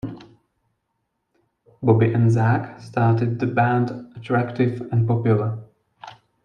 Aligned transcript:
Bobby 1.83 2.11
and 2.11 2.31
Zak 2.31 2.81
started 2.81 3.37
the 3.39 3.45
band 3.45 3.91
Attractive 4.17 4.81
and 4.91 5.07
Popular. 5.07 5.59